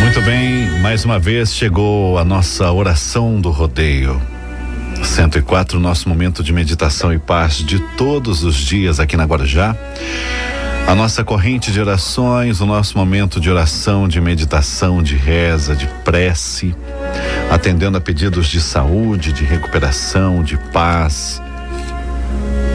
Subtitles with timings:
[0.00, 4.20] Muito bem, mais uma vez chegou a nossa oração do rodeio.
[5.02, 9.74] 104, nosso momento de meditação e paz de todos os dias aqui na Guarujá.
[10.86, 15.86] A nossa corrente de orações, o nosso momento de oração, de meditação, de reza, de
[16.04, 16.74] prece,
[17.50, 21.40] atendendo a pedidos de saúde, de recuperação, de paz,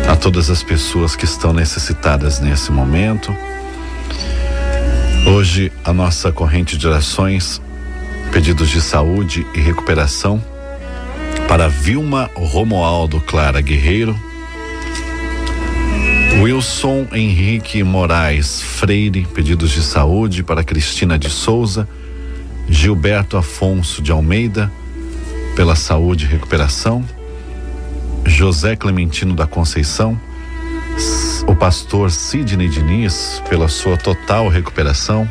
[0.10, 3.36] a todas as pessoas que estão necessitadas nesse momento.
[5.27, 7.62] Hoje, a nossa corrente de orações,
[8.32, 10.41] pedidos de saúde e recuperação
[11.48, 14.16] para Vilma Romualdo Clara Guerreiro,
[16.42, 21.88] Wilson Henrique Moraes Freire, pedidos de saúde para Cristina de Souza,
[22.70, 24.72] Gilberto Afonso de Almeida,
[25.55, 27.04] pela saúde e recuperação,
[28.26, 30.20] José Clementino da Conceição,
[31.48, 35.27] o pastor Sidney Diniz, pela sua total recuperação,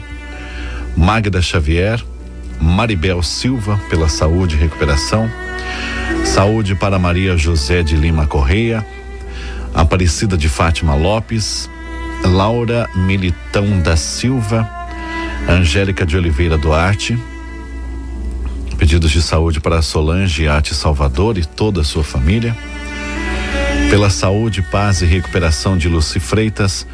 [0.97, 2.03] Magda Xavier,
[2.61, 5.31] Maribel Silva, pela saúde e recuperação,
[6.25, 8.85] saúde para Maria José de Lima Correia,
[9.75, 11.69] Aparecida de Fátima Lopes,
[12.25, 14.69] Laura Militão da Silva,
[15.49, 17.19] Angélica de Oliveira Duarte,
[18.79, 22.57] pedidos de saúde para Solange Ate Salvador e toda a sua família.
[23.91, 26.87] Pela saúde, paz e recuperação de Luci Freitas,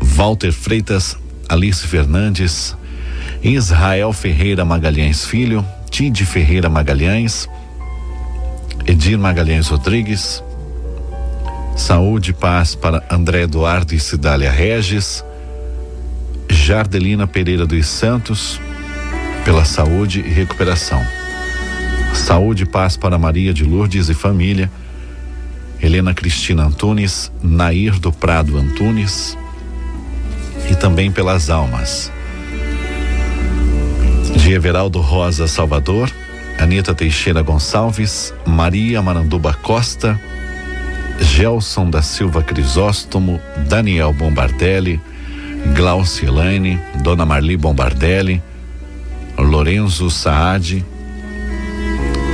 [0.00, 1.16] Walter Freitas,
[1.48, 2.76] Alice Fernandes,
[3.42, 7.48] Israel Ferreira Magalhães Filho, Tide Ferreira Magalhães,
[8.86, 10.42] Edir Magalhães Rodrigues,
[11.76, 15.24] saúde e paz para André Eduardo e Cidália Regis,
[16.48, 18.60] Jardelina Pereira dos Santos,
[19.44, 21.04] pela saúde e recuperação.
[22.14, 24.70] Saúde e paz para Maria de Lourdes e família,
[25.82, 29.36] Helena Cristina Antunes, Nair do Prado Antunes
[30.70, 32.12] e também pelas almas
[34.36, 36.10] de Everaldo Rosa Salvador,
[36.58, 40.20] Anita Teixeira Gonçalves, Maria Maranduba Costa,
[41.20, 45.00] Gelson da Silva Crisóstomo, Daniel Bombardelli,
[45.74, 48.42] Glaucia Elaine, Dona Marli Bombardelli,
[49.38, 50.84] Lorenzo Saad,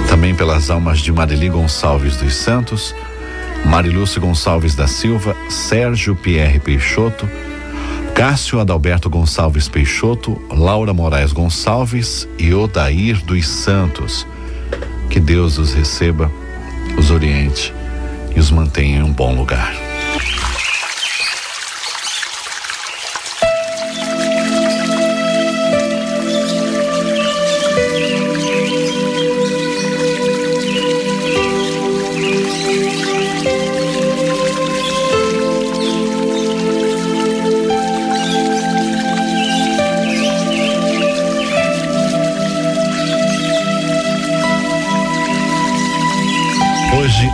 [0.08, 2.94] também pelas almas de Marili Gonçalves dos Santos,
[3.64, 7.28] Marilúcio Gonçalves da Silva, Sérgio Pierre Peixoto,
[8.14, 14.26] Cássio Adalberto Gonçalves Peixoto, Laura Moraes Gonçalves e Odair dos Santos.
[15.08, 16.30] Que Deus os receba,
[16.98, 17.77] os oriente
[18.34, 19.74] e os mantenha em um bom lugar.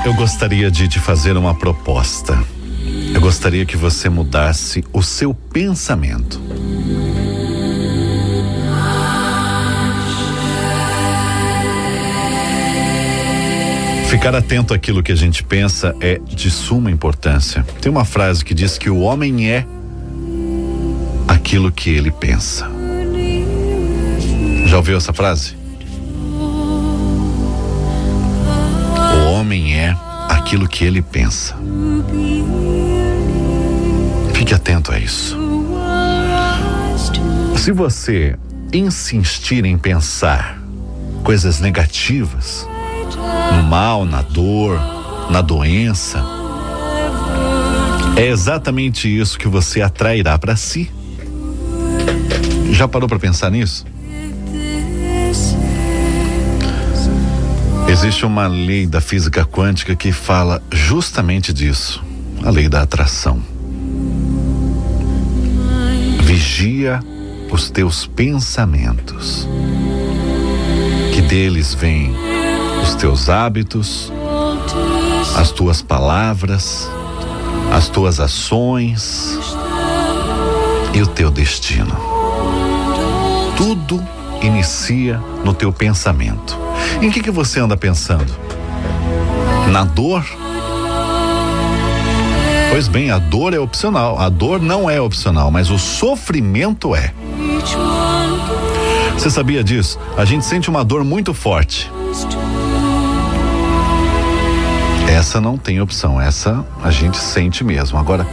[0.04, 2.38] Eu gostaria de te fazer uma proposta.
[3.14, 6.40] Eu gostaria que você mudasse o seu pensamento.
[14.10, 17.64] Ficar atento àquilo que a gente pensa é de suma importância.
[17.80, 19.66] Tem uma frase que diz que o homem é
[21.26, 22.68] aquilo que ele pensa.
[24.66, 25.63] Já ouviu essa frase?
[29.34, 29.96] Homem é
[30.28, 31.56] aquilo que ele pensa.
[34.32, 35.36] Fique atento a isso.
[37.56, 38.36] Se você
[38.72, 40.58] insistir em pensar
[41.22, 42.68] coisas negativas,
[43.56, 44.78] no mal, na dor,
[45.30, 46.22] na doença,
[48.16, 50.90] é exatamente isso que você atrairá para si.
[52.70, 53.84] Já parou para pensar nisso?
[57.94, 62.02] Existe uma lei da física quântica que fala justamente disso,
[62.42, 63.40] a lei da atração.
[66.24, 67.00] Vigia
[67.52, 69.48] os teus pensamentos,
[71.14, 72.12] que deles vêm
[72.82, 74.12] os teus hábitos,
[75.36, 76.90] as tuas palavras,
[77.72, 79.38] as tuas ações
[80.92, 81.96] e o teu destino.
[83.56, 84.04] Tudo
[84.42, 86.63] inicia no teu pensamento.
[87.00, 88.32] Em que que você anda pensando?
[89.70, 90.24] Na dor?
[92.70, 94.18] Pois bem, a dor é opcional.
[94.18, 97.12] A dor não é opcional, mas o sofrimento é.
[99.12, 99.98] Você sabia disso?
[100.16, 101.90] A gente sente uma dor muito forte.
[105.08, 107.98] Essa não tem opção, essa a gente sente mesmo.
[107.98, 108.26] Agora,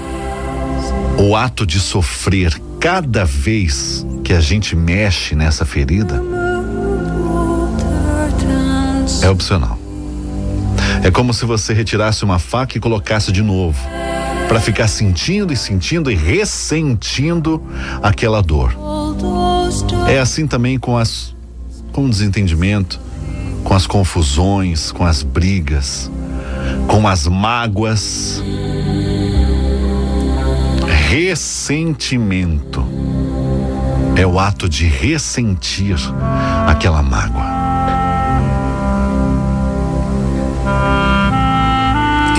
[1.19, 6.22] o ato de sofrer cada vez que a gente mexe nessa ferida
[9.21, 9.77] é opcional.
[11.03, 13.79] É como se você retirasse uma faca e colocasse de novo,
[14.47, 17.62] para ficar sentindo e sentindo e ressentindo
[18.03, 18.75] aquela dor.
[20.07, 21.33] É assim também com as
[21.91, 23.00] com o desentendimento,
[23.63, 26.09] com as confusões, com as brigas,
[26.88, 28.41] com as mágoas.
[31.09, 32.85] Ressentimento
[34.15, 35.97] é o ato de ressentir
[36.68, 37.61] aquela mágoa.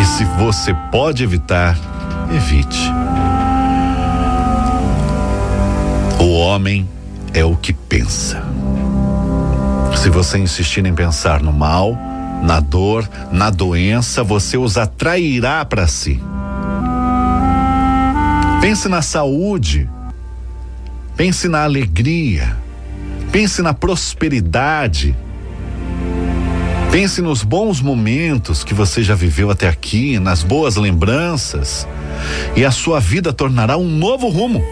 [0.02, 1.78] E se você pode evitar,
[2.34, 2.90] evite.
[6.18, 6.88] O homem
[7.32, 8.42] é o que pensa.
[9.94, 11.96] Se você insistir em pensar no mal,
[12.42, 16.20] na dor, na doença, você os atrairá para si.
[18.60, 19.88] Pense na saúde,
[21.16, 22.56] pense na alegria,
[23.30, 25.14] pense na prosperidade.
[26.92, 31.88] Pense nos bons momentos que você já viveu até aqui, nas boas lembranças,
[32.54, 34.62] e a sua vida tornará um novo rumo.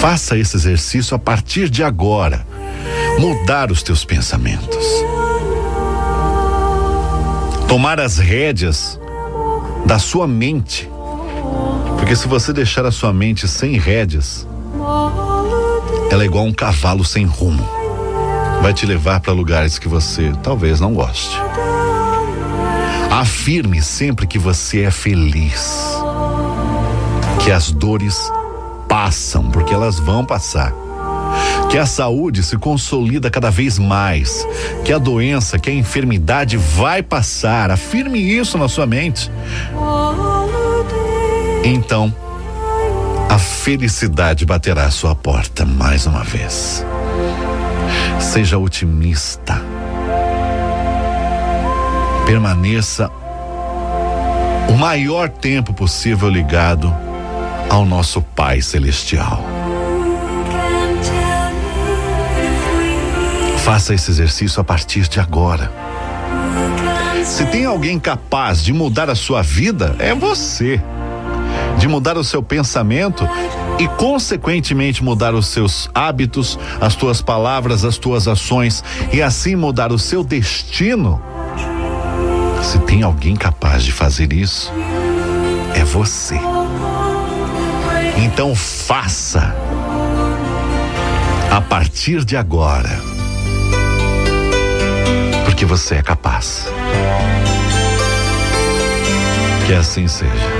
[0.00, 2.44] Faça esse exercício a partir de agora.
[3.20, 4.84] Mudar os teus pensamentos.
[7.68, 8.98] Tomar as rédeas
[9.86, 10.90] da sua mente.
[11.96, 14.44] Porque se você deixar a sua mente sem rédeas,
[16.10, 17.79] ela é igual um cavalo sem rumo.
[18.62, 21.36] Vai te levar para lugares que você talvez não goste.
[23.10, 25.96] Afirme sempre que você é feliz.
[27.42, 28.30] Que as dores
[28.88, 30.72] passam, porque elas vão passar.
[31.70, 34.46] Que a saúde se consolida cada vez mais.
[34.84, 37.70] Que a doença, que a enfermidade vai passar.
[37.70, 39.30] Afirme isso na sua mente.
[41.64, 42.14] Então,
[43.28, 46.84] a felicidade baterá à sua porta mais uma vez.
[48.20, 49.60] Seja otimista.
[52.26, 53.10] Permaneça
[54.68, 56.94] o maior tempo possível ligado
[57.68, 59.42] ao nosso Pai Celestial.
[63.64, 65.72] Faça esse exercício a partir de agora.
[67.24, 70.80] Se tem alguém capaz de mudar a sua vida, é você.
[71.78, 73.28] De mudar o seu pensamento
[73.80, 79.90] e, consequentemente, mudar os seus hábitos, as tuas palavras, as tuas ações e assim mudar
[79.90, 81.20] o seu destino.
[82.62, 84.70] Se tem alguém capaz de fazer isso,
[85.74, 86.38] é você.
[88.22, 89.56] Então faça
[91.50, 93.00] a partir de agora,
[95.46, 96.66] porque você é capaz.
[99.66, 100.59] Que assim seja.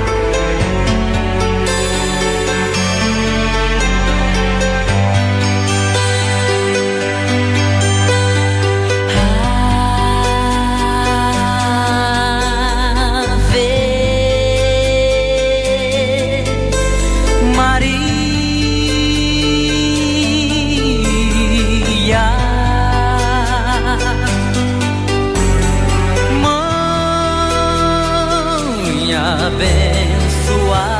[29.30, 30.99] abençoar.